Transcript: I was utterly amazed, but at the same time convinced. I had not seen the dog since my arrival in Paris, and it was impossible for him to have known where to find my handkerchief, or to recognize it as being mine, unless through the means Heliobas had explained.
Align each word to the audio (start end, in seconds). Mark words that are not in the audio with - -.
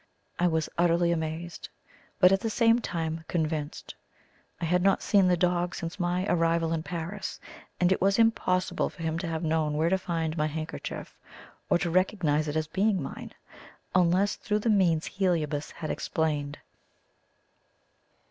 I 0.39 0.47
was 0.47 0.67
utterly 0.79 1.11
amazed, 1.11 1.69
but 2.19 2.31
at 2.31 2.39
the 2.39 2.49
same 2.49 2.79
time 2.79 3.23
convinced. 3.27 3.93
I 4.59 4.65
had 4.65 4.81
not 4.81 5.03
seen 5.03 5.27
the 5.27 5.37
dog 5.37 5.75
since 5.75 5.99
my 5.99 6.25
arrival 6.25 6.73
in 6.73 6.81
Paris, 6.81 7.39
and 7.79 7.91
it 7.91 8.01
was 8.01 8.17
impossible 8.17 8.89
for 8.89 9.03
him 9.03 9.19
to 9.19 9.27
have 9.27 9.43
known 9.43 9.77
where 9.77 9.89
to 9.89 9.99
find 9.99 10.35
my 10.35 10.47
handkerchief, 10.47 11.19
or 11.69 11.77
to 11.77 11.91
recognize 11.91 12.47
it 12.47 12.55
as 12.55 12.65
being 12.65 12.99
mine, 12.99 13.33
unless 13.93 14.37
through 14.37 14.57
the 14.65 14.71
means 14.71 15.05
Heliobas 15.05 15.69
had 15.69 15.91
explained. 15.91 16.57